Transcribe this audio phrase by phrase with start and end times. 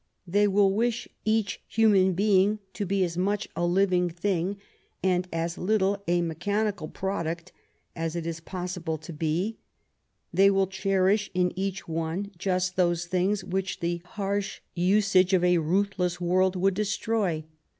[0.25, 4.57] They will wish each human being to be as much a living thing
[5.03, 7.51] and as little a mechanical product
[7.95, 9.59] as it is possible to be;
[10.33, 15.59] they will cherish in each one just those things which the harsh usage of a
[15.59, 17.43] ruthless world would destroy.